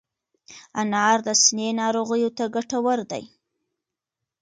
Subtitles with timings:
[0.81, 3.23] انار د سینې ناروغیو ته ګټور دی.